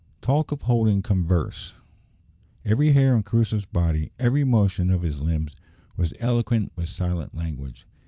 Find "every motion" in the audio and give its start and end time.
4.17-4.89